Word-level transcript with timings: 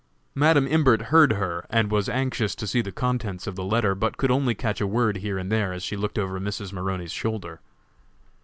Madam 0.33 0.65
Imbert 0.65 1.01
heard 1.13 1.33
her, 1.33 1.67
and 1.69 1.91
was 1.91 2.09
anxious 2.09 2.55
to 2.55 2.65
see 2.65 2.81
the 2.81 2.91
contents 2.91 3.45
of 3.45 3.55
the 3.55 3.63
letter, 3.63 3.93
but 3.93 4.17
could 4.17 4.31
only 4.31 4.55
catch 4.55 4.81
a 4.81 4.87
word 4.87 5.17
here 5.17 5.37
and 5.37 5.51
there 5.51 5.71
as 5.73 5.83
she 5.83 5.95
looked 5.95 6.17
over 6.17 6.39
Mrs. 6.39 6.73
Maroney's 6.73 7.11
shoulder. 7.11 7.61